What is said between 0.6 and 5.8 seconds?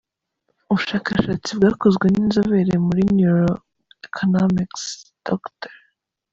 Ubushakashatsi bwakozwe n’inzobere muri Neuroeconomics, Dr.